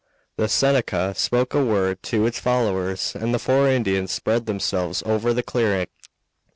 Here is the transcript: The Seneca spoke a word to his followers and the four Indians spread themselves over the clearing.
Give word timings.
The 0.35 0.49
Seneca 0.49 1.13
spoke 1.15 1.53
a 1.53 1.63
word 1.63 2.01
to 2.05 2.23
his 2.23 2.39
followers 2.39 3.13
and 3.13 3.35
the 3.35 3.37
four 3.37 3.67
Indians 3.69 4.11
spread 4.11 4.47
themselves 4.47 5.03
over 5.05 5.31
the 5.31 5.43
clearing. 5.43 5.89